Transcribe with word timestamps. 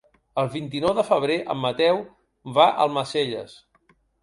El 0.43 0.47
vint-i-nou 0.53 0.93
de 0.99 1.03
febrer 1.09 1.35
en 1.55 1.61
Mateu 1.67 2.01
va 2.57 2.67
a 2.73 2.75
Almacelles. 2.89 3.57